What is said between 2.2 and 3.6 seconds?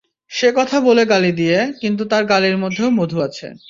গালির মধ্যেও মধু আছে।